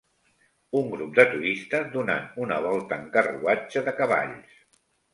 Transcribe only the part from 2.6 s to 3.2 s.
volta en